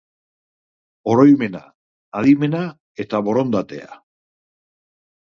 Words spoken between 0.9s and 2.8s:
Oroimena, adimena